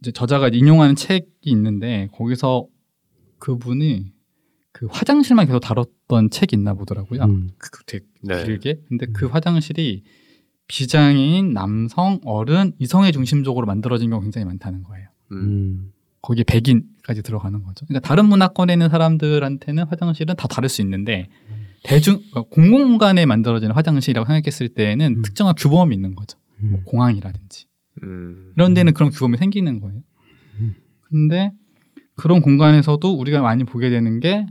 [0.00, 2.66] 이제 저자가 인용하는 책이 있는데 거기서
[3.38, 4.12] 그분이
[4.72, 7.22] 그 화장실만 계속 다뤘던 책이 있나 보더라고요.
[7.22, 7.50] 음.
[7.58, 8.44] 그 되게 네.
[8.44, 8.82] 길게.
[8.88, 10.04] 근데 그 화장실이
[10.68, 15.08] 비장애인, 남성, 어른, 이성의 중심적으로 만들어진 경우가 굉장히 많다는 거예요.
[15.32, 15.36] 음.
[15.36, 15.92] 음.
[16.22, 17.86] 거기에 백인까지 들어가는 거죠.
[17.86, 21.28] 그러니까 다른 문화권에 있는 사람들한테는 화장실은 다 다를 수 있는데
[21.84, 25.22] 대중 그러니까 공공공간에 만들어지는 화장실이라고 생각했을 때에는 음.
[25.22, 26.36] 특정한 규범이 있는 거죠.
[26.58, 26.84] 뭐 음.
[26.84, 27.66] 공항이라든지
[28.02, 28.52] 음.
[28.56, 30.00] 이런 데는 그런 규범이 생기는 거예요.
[30.58, 30.74] 음.
[31.02, 31.52] 근데
[32.16, 34.46] 그런 공간에서도 우리가 많이 보게 되는 게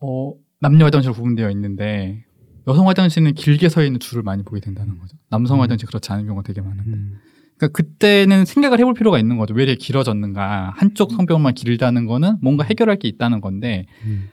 [0.00, 2.24] 어, 남녀 화장실 구분되어 있는데
[2.68, 5.16] 여성 화장실은 길게 서 있는 줄을 많이 보게 된다는 거죠.
[5.30, 5.62] 남성 음.
[5.62, 6.90] 화장실 그렇지 않은 경우가 되게 많은데.
[6.90, 7.18] 음.
[7.56, 9.54] 그러니까 그때는 생각을 해볼 필요가 있는 거죠.
[9.54, 10.72] 왜 이렇게 길어졌는가?
[10.76, 14.28] 한쪽 성벽만 길다는 거는 뭔가 해결할 게 있다는 건데 음.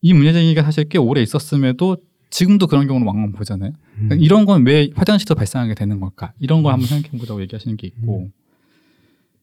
[0.00, 1.98] 이 문제 제기가 사실 꽤 오래 있었음에도
[2.30, 3.72] 지금도 그런 경우는 왕왕 보잖아요.
[3.94, 4.20] 그러니까 음.
[4.20, 6.32] 이런 건 왜 화장실에서 발생하게 되는 걸까?
[6.40, 8.30] 이런 걸 한번 생각해 보자고 얘기하시는 게 있고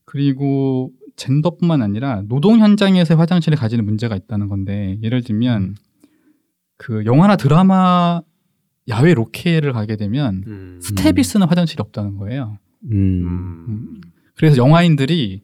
[0.06, 5.76] 그리고 젠더뿐만 아니라 노동 현장에서의 화장실이 가지는 문제가 있다는 건데 예를 들면
[6.82, 8.22] 그 영화나 드라마
[8.88, 10.80] 야외 로케를 가게 되면 음.
[10.82, 12.58] 스텝이 쓰는 화장실이 없다는 거예요.
[12.92, 12.96] 음.
[13.68, 14.02] 음.
[14.36, 15.44] 그래서 영화인들이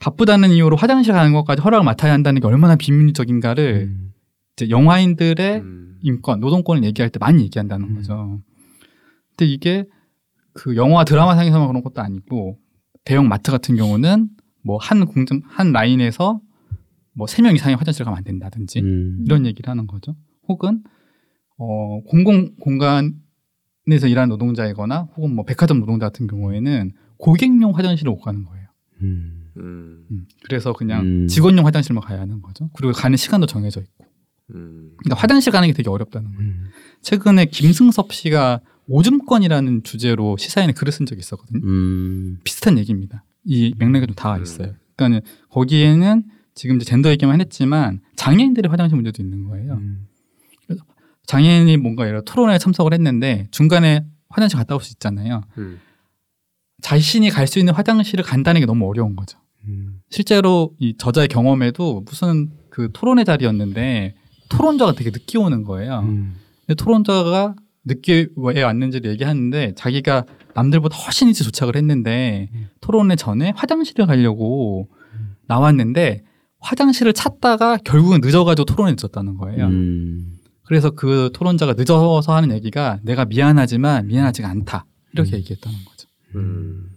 [0.00, 4.12] 바쁘다는 이유로 화장실 가는 것까지 허락을 맡아야 한다는 게 얼마나 비민주적인가를 음.
[4.56, 5.98] 이제 영화인들의 음.
[6.02, 7.94] 인권, 노동권을 얘기할 때 많이 얘기한다는 음.
[7.94, 8.40] 거죠.
[9.30, 9.84] 근데 이게
[10.54, 12.58] 그 영화 드라마 상에서만 그런 것도 아니고
[13.04, 14.30] 대형 마트 같은 경우는
[14.64, 16.40] 뭐 한 공장 한 라인에서
[17.14, 19.22] 뭐 세 명 이상의 화장실 가면 안 된다든지 음.
[19.24, 20.16] 이런 얘기를 하는 거죠.
[20.48, 20.82] 혹은
[21.58, 28.44] 어 공공 공간에서 일하는 노동자이거나 혹은 뭐 백화점 노동자 같은 경우에는 고객용 화장실을 못 가는
[28.44, 28.66] 거예요.
[29.02, 29.50] 음.
[29.58, 30.06] 음.
[30.10, 31.26] 음, 그래서 그냥 음.
[31.28, 32.70] 직원용 화장실만 가야 하는 거죠.
[32.74, 34.06] 그리고 가는 시간도 정해져 있고.
[34.54, 34.92] 음.
[34.98, 36.50] 그러니까 화장실 가는 게 되게 어렵다는 거예요.
[36.50, 36.68] 음.
[37.02, 41.60] 최근에 김승섭 씨가 오줌권이라는 주제로 시사인에 글을 쓴 적이 있었거든요.
[41.64, 42.38] 음.
[42.44, 43.24] 비슷한 얘기입니다.
[43.44, 44.74] 이 맥락에 좀 닿아 있어요.
[44.96, 46.24] 그러니까 거기에는
[46.54, 49.74] 지금 이제 젠더 얘기만 했지만 장애인들의 화장실 문제도 있는 거예요.
[49.74, 50.06] 음.
[51.26, 55.42] 장애인이 뭔가 들어 토론회에 참석을 했는데 중간에 화장실 갔다 올 수 있잖아요.
[55.58, 55.80] 음.
[56.80, 59.38] 자신이 갈 수 있는 화장실을 간다는 게 너무 어려운 거죠.
[59.66, 60.00] 음.
[60.10, 64.14] 실제로 이 저자의 경험에도 무슨 그 토론회 자리였는데
[64.48, 66.00] 토론자가 되게 늦게 오는 거예요.
[66.00, 66.34] 음.
[66.66, 67.54] 근데 토론자가
[67.84, 72.68] 늦게 왜 왔는지를 얘기하는데 자기가 남들보다 훨씬 일찍 도착을 했는데 음.
[72.80, 74.88] 토론회 전에 화장실을 가려고
[75.46, 76.22] 나왔는데
[76.60, 79.66] 화장실을 찾다가 결국은 늦어가지고 토론에 늦었다는 거예요.
[79.66, 80.38] 음.
[80.72, 85.36] 그래서 그 토론자가 늦어서 하는 얘기가 내가 미안하지만 미안하지가 않다 이렇게 음.
[85.36, 86.08] 얘기했다는 거죠.
[86.34, 86.88] 음.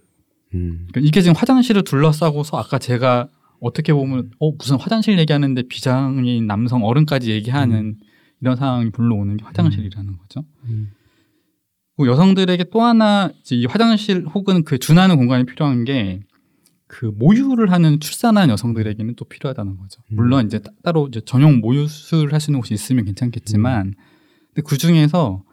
[0.54, 0.88] 음.
[0.88, 3.28] 그러니까 이게 지금 화장실을 둘러싸고서 아까 제가
[3.60, 7.98] 어떻게 보면 어 무슨 화장실 얘기하는데 비장애인 남성 어른까지 얘기하는
[8.40, 10.46] 이런 상황이 불러오는 게 화장실이라는 거죠.
[10.70, 10.94] 음.
[11.98, 16.22] 그리고 여성들에게 또 하나 이제 이 화장실 혹은 그 준하는 공간이 필요한 게
[16.88, 20.02] 그 모유를 하는 출산한 여성들에게는 또 필요하다는 거죠.
[20.12, 20.16] 음.
[20.18, 23.94] 물론 이제 따- 따로 이제 전용 모유수를 할수 있는 곳이 있으면 괜찮겠지만,
[24.54, 25.44] 근데 그 중에서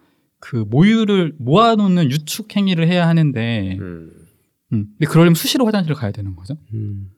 [0.40, 4.10] 그 모유를 모아놓는 유축 행위를 해야 하는데, 음.
[4.72, 6.56] 음, 근데 그러려면 수시로 화장실을 가야 되는 거죠.
[6.74, 7.08] 음.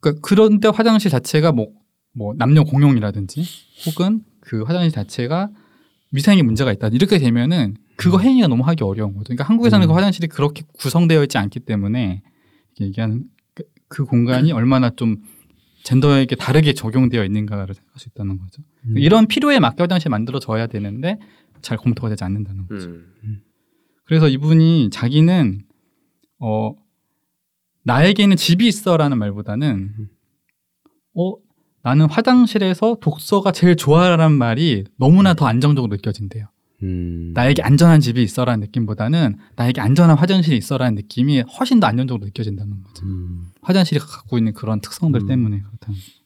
[0.00, 1.68] 그러니까 그런데 화장실 자체가 뭐,
[2.14, 3.44] 뭐 남녀 공용이라든지
[3.86, 5.50] 혹은 그 화장실 자체가
[6.10, 9.24] 위생에 문제가 있다 이렇게 되면은 그거 행위가 너무 하기 어려운 거죠.
[9.28, 9.88] 그러니까 한국에서는 음.
[9.88, 12.22] 그 화장실이 그렇게 구성되어 있지 않기 때문에
[12.80, 15.16] 얘기하는 그, 그 공간이 얼마나 좀
[15.84, 18.62] 젠더에게 다르게 적용되어 있는가를 생각할 수 있다는 거죠.
[18.86, 18.98] 음.
[18.98, 21.18] 이런 필요에 맞게 화장실 만들어져야 되는데
[21.60, 22.88] 잘 검토가 되지 않는다는 거죠.
[22.88, 23.40] 음.
[24.04, 25.64] 그래서 이분이 자기는
[26.38, 26.74] 어
[27.84, 30.08] 나에게는 집이 있어라는 말보다는
[31.14, 31.34] 어
[31.82, 36.51] 나는 화장실에서 독서가 제일 좋아라는 말이 너무나 더 안정적으로 느껴진대요.
[36.82, 37.32] 음.
[37.34, 43.06] 나에게 안전한 집이 있어라는 느낌보다는 나에게 안전한 화장실이 있어라는 느낌이 훨씬 더 안정적으로 느껴진다는 거죠.
[43.06, 43.50] 음.
[43.62, 45.26] 화장실이 갖고 있는 그런 특성들 음.
[45.26, 46.22] 때문에 그렇다는 거죠.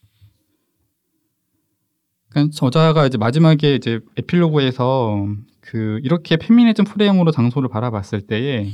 [2.30, 5.26] 그러니까 저자가 이제 마지막에 이제 에필로그에서
[5.60, 8.72] 그 이렇게 페미니즘 프레임으로 장소를 바라봤을 때에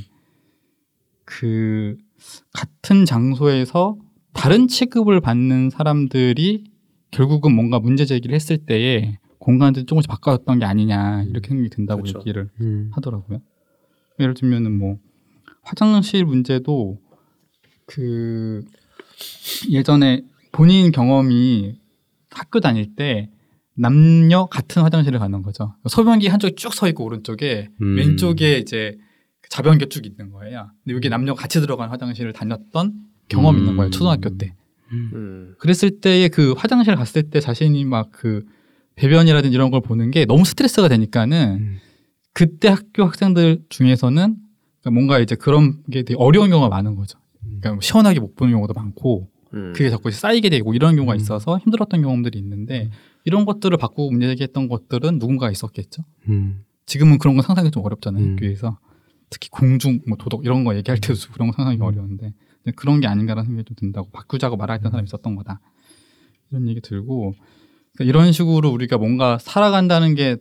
[1.25, 1.97] 그
[2.53, 3.97] 같은 장소에서
[4.33, 6.65] 다른 취급을 받는 사람들이
[7.11, 12.19] 결국은 뭔가 문제 제기를 했을 때에 공간들이 조금씩 바꿔졌던 게 아니냐 이렇게 생각이 든다고 그렇죠.
[12.19, 12.89] 얘기를 음.
[12.93, 13.41] 하더라고요.
[14.21, 14.99] 예를 들면은 뭐
[15.63, 16.97] 화장실 문제도
[17.85, 18.63] 그
[19.69, 21.77] 예전에 본인 경험이
[22.31, 23.29] 학교 다닐 때
[23.75, 25.75] 남녀 같은 화장실을 가는 거죠.
[25.89, 27.97] 소변기 한쪽에 쭉 서 있고 오른쪽에 음.
[27.97, 28.97] 왼쪽에 이제
[29.49, 30.69] 자변기가 쭉 있는 거예요.
[30.85, 32.93] 근데 여기 남녀 같이 들어간 화장실을 다녔던
[33.27, 33.89] 경험이 있는 거예요.
[33.89, 33.91] 음.
[33.91, 34.55] 초등학교 때.
[34.93, 35.55] 음.
[35.59, 38.45] 그랬을 때의 그 화장실 갔을 때 자신이 막 그
[38.95, 41.77] 배변이라든지 이런 걸 보는 게 너무 스트레스가 되니까는 음.
[42.33, 44.37] 그때 학교 학생들 중에서는
[44.81, 47.19] 그러니까 뭔가 이제 그런 게 되게 어려운 경우가 많은 거죠.
[47.41, 49.73] 그러니까 뭐 시원하게 못 보는 경우도 많고 음.
[49.75, 51.17] 그게 자꾸 쌓이게 되고 이런 경우가 음.
[51.17, 52.89] 있어서 힘들었던 경험들이 있는데
[53.23, 56.03] 이런 것들을 바꾸고 문제 제기했던 것들은 누군가 있었겠죠.
[56.29, 56.63] 음.
[56.85, 58.23] 지금은 그런 건 상상이 좀 어렵잖아요.
[58.23, 58.31] 음.
[58.33, 58.77] 학교에서
[59.29, 61.81] 특히 공중 뭐 도덕 이런 거 얘기할 때도 그런 거 상상이 음.
[61.81, 62.33] 어려운데
[62.75, 65.59] 그런 게 아닌가라는 생각이 좀 든다고 바꾸자고 말했던 사람이 있었던 거다.
[66.49, 67.33] 이런 얘기 들고
[67.95, 70.37] 그러니까 이런 식으로 우리가 뭔가 살아간다는 게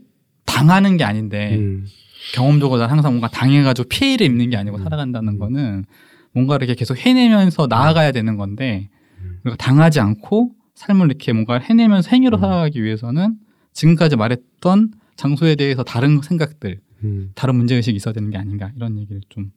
[0.47, 1.87] 당하는 게 아닌데 음.
[2.35, 4.83] 경험적으로 항상 뭔가 당해가지고 피해를 입는 게 아니고 음.
[4.83, 5.85] 살아간다는 거는
[6.33, 8.89] 뭔가 이렇게 계속 해내면서 나아가야 되는 건데
[9.21, 9.41] 음.
[9.45, 12.41] 우리가 당하지 않고 삶을 이렇게 뭔가 해내면서 행위로 음.
[12.41, 13.37] 살아가기 위해서는
[13.73, 17.33] 지금까지 말했던 장소에 대해서 다른 생각들, 음.
[17.35, 19.53] 다른 문제 의식이 있어야 되는 게 아닌가 이런 얘기를 좀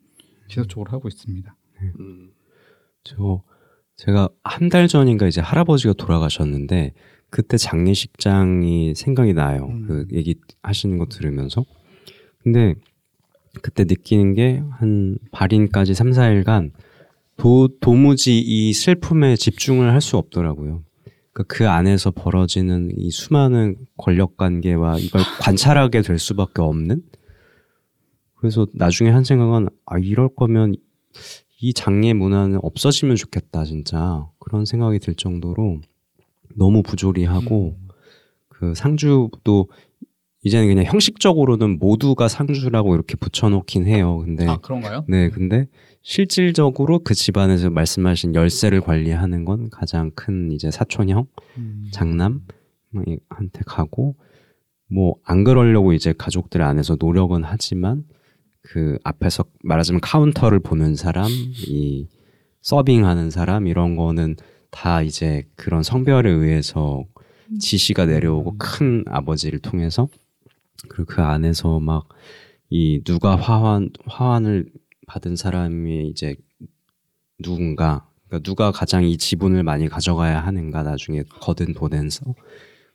[0.50, 1.56] 지속적으로 하고 있습니다.
[2.00, 2.30] 음.
[3.04, 3.42] 저
[3.96, 6.94] 제가 한 달 전인가 이제 할아버지가 돌아가셨는데
[7.36, 9.66] 그때 장례식장이 생각이 나요.
[9.70, 9.86] 음.
[9.88, 11.66] 그 얘기 하시는 거 들으면서.
[12.42, 12.76] 근데
[13.62, 16.72] 그때 느끼는 게 한 발인까지 3, 4일간
[17.36, 20.84] 도, 도무지 이 슬픔에 집중을 할 수 없더라고요.
[21.34, 27.04] 그러니까 그 안에서 벌어지는 이 수많은 권력 관계와 이걸 관찰하게 될 수밖에 없는
[28.36, 30.76] 그래서 나중에 한 생각은 아 이럴 거면
[31.60, 35.82] 이 장례 문화는 없어지면 좋겠다 진짜 그런 생각이 들 정도로
[36.56, 37.78] 너무 부조리하고
[38.50, 39.70] 그 상주도
[40.44, 44.20] 이제는 그냥 형식적으로는 모두가 상주라고 이렇게 붙여놓긴 해요.
[44.24, 45.04] 근데 아 그런가요?
[45.08, 45.68] 네, 근데
[46.04, 51.26] 실질적으로 그 집안에서 말씀하신 열쇠를 관리하는 건 가장 큰 이제 사촌형,
[51.58, 51.88] 음.
[51.92, 54.16] 장남한테 가고
[54.88, 58.04] 뭐 안 그러려고 이제 가족들 안에서 노력은 하지만
[58.62, 62.08] 그 앞에서 말하자면 카운터를 보는 사람, 이
[62.62, 64.36] 서빙하는 사람 이런 거는
[64.76, 67.06] 다 이제 그런 성별에 의해서
[67.60, 70.08] 지시가 내려오고 큰 아버지를 통해서
[70.90, 72.08] 그리고 그 안에서 막
[72.70, 74.72] 이 누가 화환 화환을
[75.08, 76.36] 받은 사람이 이제
[77.42, 82.34] 누군가 그러니까 누가 가장 이 지분을 많이 가져가야 하는가 나중에 거둔 돈에서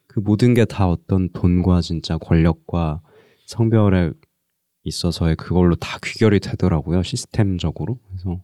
[0.07, 3.01] 그 모든 게 다 어떤 돈과 진짜 권력과
[3.47, 4.13] 성별에
[4.85, 7.99] 있어서의 그걸로 다 귀결이 되더라고요 시스템적으로.
[8.09, 8.43] 그래서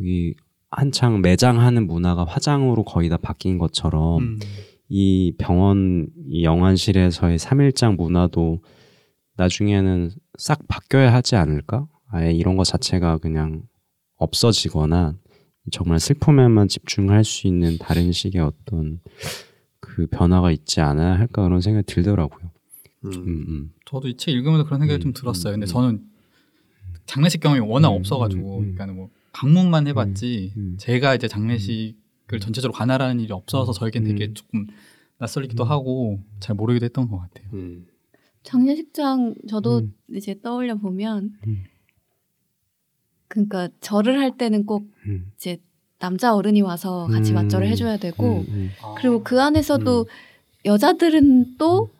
[0.00, 0.34] 이
[0.76, 4.38] 한창 매장하는 문화가 화장으로 거의 다 바뀐 것처럼 음.
[4.88, 8.62] 이 병원 이 영안실에서의 3일장 문화도
[9.36, 11.86] 나중에는 싹 바뀌어야 하지 않을까?
[12.10, 13.62] 아예 이런 것 자체가 그냥
[14.16, 15.16] 없어지거나
[15.72, 19.00] 정말 슬픔에만 집중할 수 있는 다른 식의 어떤
[19.80, 22.50] 그 변화가 있지 않아야 할까 그런 생각이 들더라고요.
[23.06, 23.12] 음.
[23.12, 23.72] 음, 음.
[23.86, 25.52] 저도 이 책 읽으면서 그런 생각이 음, 좀 들었어요.
[25.54, 26.02] 근데 음, 저는
[27.06, 28.74] 장례식 경험이 워낙 음, 없어가지고, 음, 음.
[28.74, 30.76] 그러니까 뭐 방문만 해봤지 음, 음.
[30.78, 34.34] 제가 이제 장례식을 전체적으로 관할하는 일이 없어서 저에겐 되게 음.
[34.34, 34.66] 조금
[35.18, 35.70] 낯설기도 음.
[35.70, 37.48] 하고 잘 모르기도 했던 것 같아요.
[37.52, 37.86] 음.
[38.44, 39.94] 장례식장 저도 음.
[40.14, 41.64] 이제 떠올려 보면 음.
[43.28, 45.32] 그러니까 절을 할 때는 꼭 음.
[45.36, 45.60] 이제
[45.98, 47.34] 남자 어른이 와서 같이 음.
[47.34, 48.70] 맞절을 해줘야 되고 음, 음.
[48.98, 50.06] 그리고 그 안에서도 음.
[50.64, 51.90] 여자들은 또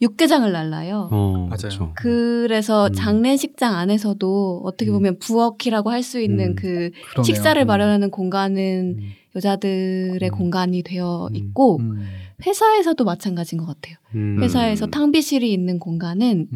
[0.00, 1.08] 육개장을 날라요.
[1.10, 1.92] 어, 맞아요.
[1.96, 2.92] 그래서 음.
[2.92, 4.94] 장례식장 안에서도 어떻게 음.
[4.94, 6.54] 보면 부엌이라고 할 수 있는 음.
[6.54, 7.22] 그 그러네요.
[7.24, 7.66] 식사를 음.
[7.66, 9.10] 마련하는 공간은 음.
[9.34, 10.30] 여자들의 음.
[10.36, 11.36] 공간이 되어 음.
[11.36, 12.04] 있고 음.
[12.46, 13.96] 회사에서도 마찬가지인 것 같아요.
[14.14, 14.38] 음.
[14.40, 14.90] 회사에서 음.
[14.90, 16.48] 탕비실이 있는 공간은.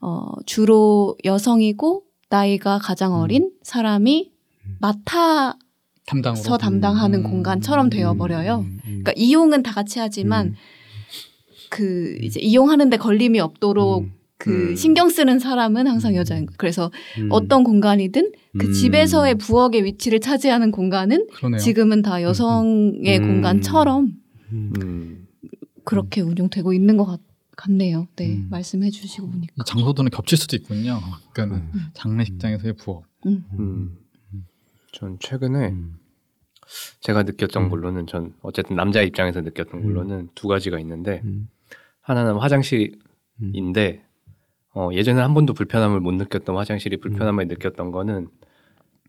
[0.00, 3.20] 어, 주로 여성이고 나이가 가장 음.
[3.20, 4.30] 어린 사람이
[4.66, 4.76] 음.
[4.80, 5.56] 맡아서
[6.06, 7.22] 담당으로 담당하는 음.
[7.24, 8.58] 공간처럼 되어 버려요.
[8.60, 8.80] 음, 음.
[8.84, 10.54] 그러니까 이용은 다 같이 하지만 음.
[11.70, 14.12] 그 이제 이용하는데 걸림이 없도록 음.
[14.38, 14.76] 그 음.
[14.76, 16.16] 신경 쓰는 사람은 항상 음.
[16.16, 16.56] 여자인 거예요.
[16.58, 17.28] 그래서 음.
[17.30, 18.72] 어떤 공간이든 그 음.
[18.72, 21.58] 집에서의 부엌의 위치를 차지하는 공간은 그러네요.
[21.58, 23.26] 지금은 다 여성의 음.
[23.26, 24.12] 공간처럼
[24.52, 24.72] 음.
[24.82, 25.26] 음.
[25.84, 27.20] 그렇게 운영되고 있는 것 같,
[27.56, 28.08] 같네요.
[28.16, 28.48] 네, 음.
[28.50, 29.54] 말씀해 주시고 보니까.
[29.58, 31.00] 이 장소들은 겹칠 수도 있군요.
[31.32, 31.80] 그러니까 음.
[31.94, 33.04] 장례식장에서의 부엌.
[33.26, 33.44] 음.
[33.58, 33.96] 음.
[34.92, 35.94] 전 최근에 음.
[37.00, 37.68] 제가 느꼈던 음.
[37.70, 41.48] 걸로는 전 어쨌든 남자 입장에서 느꼈던 걸로는 두 가지가 있는데 음.
[42.06, 42.94] 하나는 화장실인데
[43.42, 44.02] 음.
[44.74, 48.28] 어, 예전에 한 번도 불편함을 못 느꼈던 화장실이 불편함을 느꼈던 거는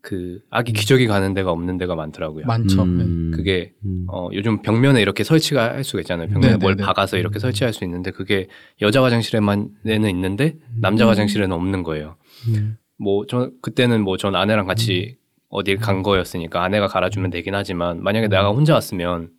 [0.02, 2.46] 그 아기 기저귀 가는 데가 없는 데가 많더라고요.
[2.46, 2.86] 많죠.
[2.86, 3.04] 네.
[3.04, 3.32] 음.
[3.36, 4.08] 그게 음.
[4.10, 6.28] 어, 요즘 벽면에 이렇게 설치가 할 수가 있잖아요.
[6.30, 6.86] 벽면에 네, 뭘 네, 네.
[6.86, 8.48] 박아서 이렇게 설치할 수 있는데 그게
[8.82, 11.10] 여자 화장실에만 에는 있는데 남자 음.
[11.10, 12.16] 화장실에는 없는 거예요.
[12.48, 12.78] 음.
[12.98, 15.18] 뭐저 그때는 뭐 전 아내랑 같이
[15.50, 15.82] 어딜 음.
[15.82, 19.30] 간 거였으니까 아내가 갈아주면 되긴 하지만 만약에 내가 혼자 왔으면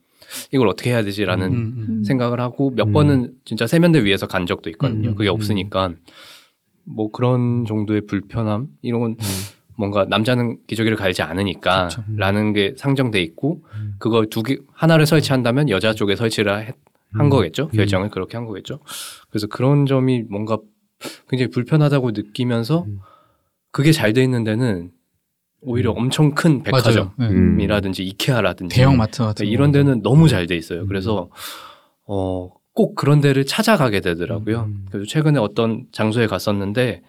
[0.53, 1.87] 이걸 어떻게 해야 되지라는 음, 음.
[1.89, 2.05] 음.
[2.05, 2.93] 생각을 하고 몇 음.
[2.93, 5.11] 번은 진짜 세면대 위에서 간 적도 있거든요.
[5.11, 5.35] 음, 그게 음.
[5.35, 5.95] 없으니까
[6.85, 9.17] 뭐 그런 정도의 불편함 이런 건 음.
[9.77, 12.03] 뭔가 남자는 기저귀를 갈지 않으니까 그쵸.
[12.17, 13.95] 라는 게 상정돼 있고 음.
[13.99, 16.77] 그걸 두 개 하나를 설치한다면 여자 쪽에 설치를 했-
[17.13, 17.31] 한 음.
[17.31, 17.69] 거겠죠.
[17.69, 18.81] 결정을 그렇게 한 거겠죠.
[19.31, 20.59] 그래서 그런 점이 뭔가
[21.31, 22.99] 굉장히 불편하다고 느끼면서 음.
[23.71, 24.91] 그게 잘 돼 있는 데는
[25.61, 25.99] 오히려 음.
[25.99, 27.13] 엄청 큰 맞아요.
[27.19, 27.27] 네.
[27.27, 27.57] 음.
[27.59, 29.79] 백화점이라든지 이케아라든지 대형 마트 같은 이런 거.
[29.79, 30.83] 데는 너무 잘 돼 있어요.
[30.83, 30.87] 음.
[30.87, 31.29] 그래서
[32.07, 34.65] 어, 꼭 그런 데를 찾아가게 되더라고요.
[34.69, 34.87] 음.
[34.91, 37.03] 그래서 최근에 어떤 장소에 갔었는데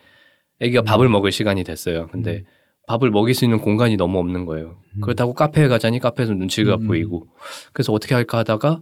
[0.61, 2.07] 아기가 밥을 먹을 시간이 됐어요.
[2.11, 2.43] 근데 음.
[2.87, 4.77] 밥을 먹일 수 있는 공간이 너무 없는 거예요.
[4.95, 5.01] 음.
[5.01, 6.87] 그렇다고 카페에 가자니 카페에서 눈치가 음.
[6.87, 7.27] 보이고
[7.71, 8.81] 그래서 어떻게 할까 하다가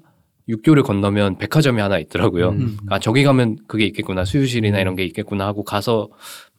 [0.49, 2.49] 육교를 건너면 백화점이 하나 있더라고요.
[2.51, 2.77] 음.
[2.89, 6.07] 아 저기 가면 그게 있겠구나 수유실이나 이런 게 있겠구나 하고 가서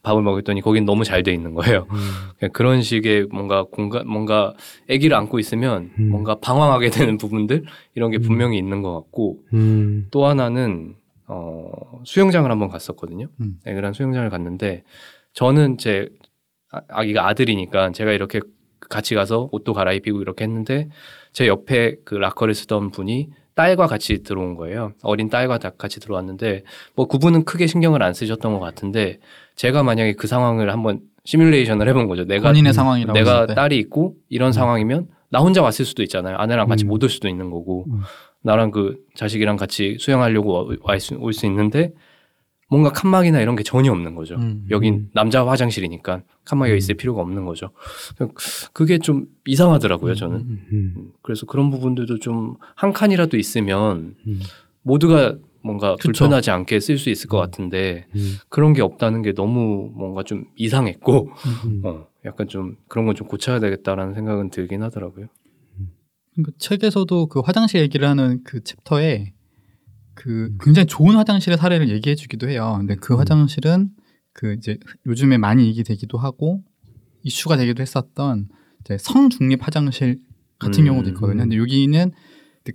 [0.03, 1.87] 밥을 먹었더니 거긴 너무 잘 돼 있는 거예요.
[1.91, 2.49] 음.
[2.53, 4.53] 그런 식의 뭔가 공간 뭔가
[4.89, 6.09] 아기를 안고 있으면 음.
[6.09, 8.21] 뭔가 방황하게 되는 부분들 이런 게 음.
[8.21, 10.07] 분명히 있는 것 같고 음.
[10.11, 10.95] 또 하나는
[11.27, 11.69] 어
[12.05, 13.27] 수영장을 한번 갔었거든요.
[13.41, 13.59] 음.
[13.67, 14.83] 애들랑 수영장을 갔는데
[15.33, 16.09] 저는 제
[16.71, 18.39] 아- 아기가 아들이니까 제가 이렇게
[18.89, 20.89] 같이 가서 옷도 갈아입히고 이렇게 했는데
[21.33, 24.93] 제 옆에 그 라커를 쓰던 분이 딸과 같이 들어온 거예요.
[25.03, 26.63] 어린 딸과 다 같이 들어왔는데
[26.95, 29.19] 뭐 그분은 크게 신경을 안 쓰셨던 것 같은데
[29.57, 32.23] 제가 만약에 그 상황을 한번 시뮬레이션을 해본 거죠.
[32.23, 33.47] 내가 본인의 상황이라고 내가.
[33.47, 36.37] 딸이 있고 이런 상황이면 나 혼자 왔을 수도 있잖아요.
[36.37, 36.87] 아내랑 같이 음.
[36.87, 37.99] 못올 수도 있는 거고 음.
[38.43, 40.71] 나랑 그 자식이랑 같이 수영하려고
[41.19, 41.91] 올 수 있는데
[42.69, 44.35] 뭔가 칸막이나 이런 게 전혀 없는 거죠.
[44.35, 44.65] 음.
[44.69, 45.09] 여긴 음.
[45.13, 47.71] 남자 화장실이니까 칸막이가 있을 필요가 없는 거죠.
[48.73, 50.35] 그게 좀 이상하더라고요, 저는.
[50.37, 50.65] 음.
[50.71, 54.39] 음, 그래서 그런 부분들도 좀 한 칸이라도 있으면 음.
[54.83, 56.03] 모두가 뭔가 그쵸.
[56.07, 58.35] 불편하지 않게 쓸 수 있을 것 같은데 음.
[58.47, 61.29] 그런 게 없다는 게 너무 뭔가 좀 이상했고
[61.65, 61.81] 음.
[61.83, 65.27] 어, 약간 좀 그런 건 좀 고쳐야 되겠다라는 생각은 들긴 하더라고요.
[66.41, 69.33] 그 책에서도 그 화장실 얘기를 하는 그 챕터에
[70.19, 72.75] 그 굉장히 좋은 화장실의 사례를 얘기해 주기도 해요.
[72.77, 73.19] 근데 그 음.
[73.19, 73.89] 화장실은
[74.33, 76.61] 그 이제 요즘에 많이 얘기되기도 하고
[77.23, 78.49] 이슈가 되기도 했었던
[78.81, 80.19] 이제 성중립 화장실
[80.59, 80.87] 같은 음.
[80.87, 81.39] 경우도 있거든요.
[81.39, 82.11] 근데 여기는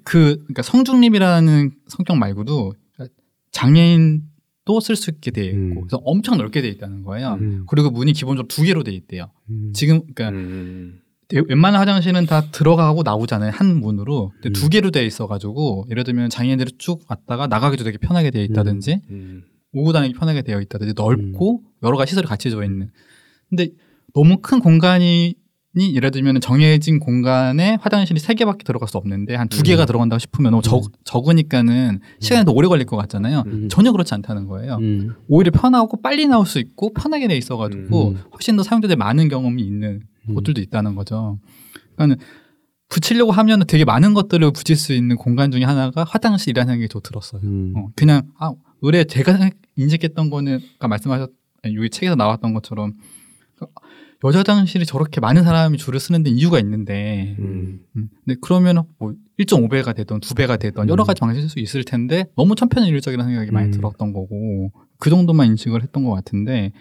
[0.04, 2.72] 그 그러니까 성중립이라는 성격 말고도
[3.52, 5.74] 장애인도 쓸 수 있게 돼 있고 음.
[5.83, 7.35] 그래서 엄청 넓게 돼 있다는 거예요.
[7.40, 7.64] 음.
[7.68, 9.30] 그리고 문이 기본적으로 두 개로 돼 있대요.
[9.50, 9.72] 음.
[9.74, 11.04] 지금 그러니까 음, 대-
[11.40, 14.33] 웬만한 화장실은 다 들어가고 나오잖아요 한 문으로.
[14.35, 14.53] 근데 음.
[14.53, 19.42] 두 개로 돼 있어가지고 예를 들면 장애인들이 쭉 왔다가 나가기도 되게 편하게 되어 있다든지 음,
[19.73, 22.90] 오고 다니기 편하게 되어 있다든지 넓고 여러 가지 시설이 같이 들어 있는.
[23.49, 23.70] 근데
[24.14, 25.35] 너무 큰 공간이
[25.77, 29.63] 예를 들면 정해진 공간에 화장실이 세 개밖에 들어갈 수 없는데 한두 음.
[29.63, 33.69] 개가 들어간다고 싶으면 너무 적, 적으니까는 시간이 더 오래 걸릴 것 같잖아요 음.
[33.69, 35.15] 전혀 그렇지 않다는 거예요 음.
[35.27, 38.23] 오히려 편하고 빨리 나올 수 있고 편하게 돼 있어가지고 음.
[38.33, 40.35] 훨씬 더 사용자들이 많은 경험이 있는 음.
[40.35, 41.39] 곳들도 있다는 거죠.
[41.97, 42.25] 그러니까
[42.89, 47.41] 붙이려고 하면 되게 많은 것들을 붙일 수 있는 공간 중에 하나가 화장실이라는 생각이 저 들었어요.
[47.43, 47.75] 음.
[47.77, 51.31] 어, 그냥 아 의뢰 제가 인식했던 거는 아까 말씀하셨
[51.65, 52.95] 여기 책에서 나왔던 것처럼
[54.25, 57.81] 여자 화장실이 저렇게 많은 사람이 줄을 쓰는 데 이유가 있는데 음.
[57.97, 61.07] 음, 근데 그러면 뭐 1.5배가 되던 2배가 되던 여러 음.
[61.07, 63.71] 가지 방식일 수 있을 텐데 너무 천편일률적이라는 생각이 많이 음.
[63.73, 66.73] 들었던 거고 그 정도만 인식을 했던 것 같은데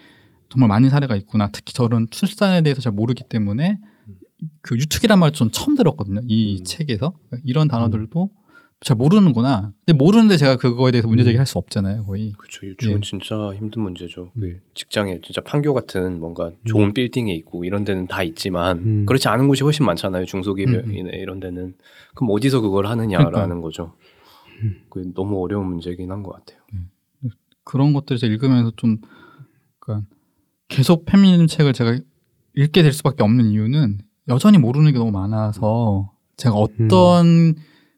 [0.48, 1.48] 정말 많은 사례가 있구나.
[1.52, 3.78] 특히 저는 출산에 대해서 잘 모르기 때문에
[4.62, 6.20] 그 유축이란 말을 좀 처음 들었거든요.
[6.26, 6.64] 이 음.
[6.64, 8.30] 책에서 이런 단어들도
[8.84, 9.72] 잘 모르는구나.
[9.84, 12.32] 근데 모르는데 제가 그거에 대해서 문제 제기할 수 없잖아요, 거의.
[12.38, 12.66] 그렇죠.
[12.66, 13.00] 유축은 예.
[13.00, 14.30] 진짜 힘든 문제죠.
[14.38, 19.06] 그 직장에 진짜 판교 같은 뭔가 좋은 빌딩에 있고 이런 데는 다 있지만 음.
[19.06, 20.22] 그렇지 않은 곳이 훨씬 많잖아요.
[20.22, 21.74] 음, 중소기업이나 이런 데는.
[22.14, 23.94] 그럼 어디서 그걸 하느냐라는 거죠.
[24.90, 26.60] 그 너무 어려운 문제긴 한 것 같아요.
[27.64, 28.98] 그런 것들을 제가 읽으면서 좀
[29.78, 30.06] 그러니까
[30.68, 31.98] 계속 페미니즘 책을 제가
[32.54, 37.54] 읽게 될 수밖에 없는 이유는 여전히 모르는 게 너무 많아서 제가 어떤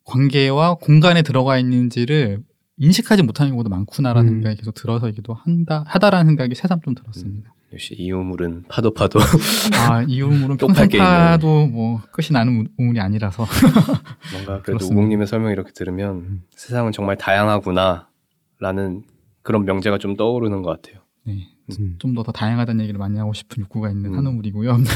[0.07, 2.43] 관계와 공간에 들어가 있는지를
[2.79, 4.35] 인식하지 못하는 경우도 많구나라는 음.
[4.37, 7.53] 생각이 계속 들어서이기도 한다 하다라는 생각이 새삼 좀 들었습니다.
[7.73, 9.19] 역시 이 우물은 파도 파도
[9.89, 11.01] 아 이 우물은 또 평생.
[11.01, 13.45] 파도 뭐 끝이 나는 우- 우물이 아니라서
[14.33, 14.87] 뭔가 그래도.
[14.87, 19.03] 우국님의 설명 이렇게 들으면 세상은 정말 다양하구나라는
[19.43, 21.03] 그런 명제가 좀 떠오르는 것 같아요.
[21.25, 21.49] 네,
[21.81, 21.97] 음.
[21.99, 24.19] 좀더더 다양하다는 얘기를 많이 하고 싶은 욕구가 있는 음.
[24.19, 24.77] 한우물이고요.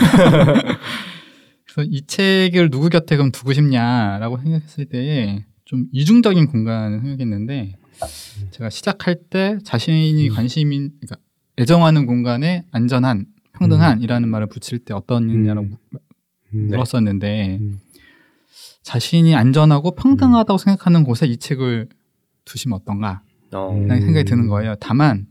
[1.74, 7.76] 그래서 이 책을 누구 곁에 그럼 두고 싶냐라고 생각했을 때에 좀 이중적인 공간을 생각했는데
[8.50, 11.16] 제가 시작할 때 자신이 관심인 그러니까
[11.58, 13.26] 애정하는 공간에 안전한
[13.58, 15.76] 평등한이라는 말을 붙일 때 어떤 일이냐라고 음.
[15.90, 16.00] 물-
[16.54, 16.66] 음.
[16.68, 17.78] 물었었는데 음.
[18.82, 21.88] 자신이 안전하고 평등하다고 생각하는 곳에 이 책을
[22.46, 23.86] 두시면 어떤가 어, 음.
[23.86, 24.74] 라는 생각이 드는 거예요.
[24.80, 25.26] 다만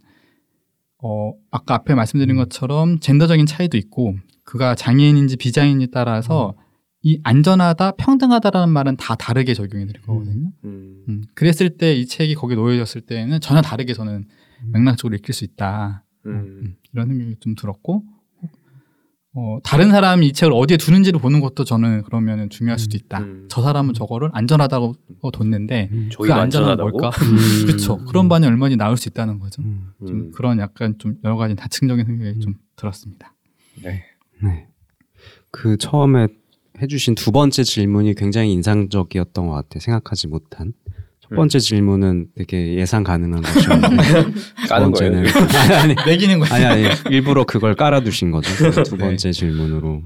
[1.02, 4.16] 어 아까 앞에 말씀드린 것처럼 젠더적인 차이도 있고
[4.50, 6.56] 그가 장애인인지 비장애인에 따라서
[7.04, 10.52] 이 안전하다 평등하다라는 말은 다 다르게 적용이 될 거거든요.
[10.66, 14.26] 음, 음, 그랬을 때 이 책이 거기에 놓여졌을 때는 전혀 다르게 저는
[14.74, 16.04] 맥락적으로 읽힐 수 있다.
[16.26, 18.04] 음, 음, 이런 생각이 좀 들었고
[19.36, 23.20] 어, 다른 사람이 이 책을 어디에 두는지를 보는 것도 저는 그러면 중요할 수도 있다.
[23.20, 23.46] 음.
[23.50, 24.96] 저 사람은 저거를 안전하다고
[25.32, 26.10] 뒀는데 음.
[26.18, 26.90] 그 안전한 안전하다고?
[26.90, 27.10] 뭘까?
[27.24, 27.38] 음.
[27.68, 27.98] 그렇죠.
[28.06, 29.62] 그런 반이 얼마나 나올 수 있다는 거죠.
[29.62, 29.92] 음.
[30.00, 33.36] 좀 음, 그런 약간 좀 여러 가지 다층적인 생각이 좀 들었습니다.
[33.84, 34.09] 네.
[34.44, 34.68] 네.
[35.52, 36.28] 그 처음에
[36.82, 39.80] 해주신 두 번째 질문이 굉장히 인상적이었던 것 같아요.
[39.80, 40.74] 생각하지 못한.
[41.22, 44.04] 첫 번째 질문은 되게 예상 가능한 것이었는데
[44.64, 45.48] 두 까는 번째는 거예요.
[45.60, 46.54] 아니, 아니, 매기는 거죠.
[46.56, 48.50] 아니 아니 일부러 그걸 깔아두신 거죠.
[48.84, 49.06] 두 네.
[49.06, 50.04] 번째 질문으로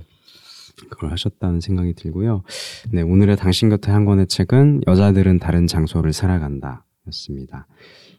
[0.89, 2.43] 그걸 하셨다는 생각이 들고요.
[2.91, 7.67] 네 오늘의 당신 곁에 한 권의 책은 여자들은 다른 장소를 살아간다였습니다.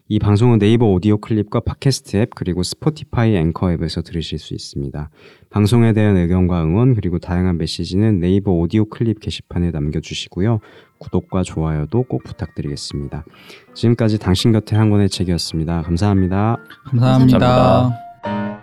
[0.07, 5.09] 이 방송은 네이버 오디오 클립과 팟캐스트 앱 그리고 스포티파이 앵커 앱에서 들으실 수 있습니다.
[5.49, 10.59] 방송에 대한 의견과 응원 그리고 다양한 메시지는 네이버 오디오 클립 게시판에 남겨주시고요.
[10.99, 13.25] 구독과 좋아요도 꼭 부탁드리겠습니다.
[13.73, 15.81] 지금까지 당신 곁에 한 권의 책이었습니다.
[15.81, 16.57] 감사합니다.
[16.85, 17.39] 감사합니다.
[17.39, 18.54] 감사합니다.